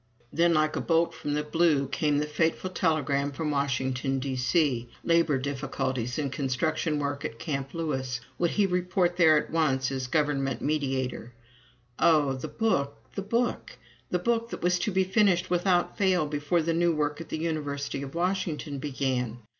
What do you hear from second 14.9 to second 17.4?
be finished without fail before the new work at the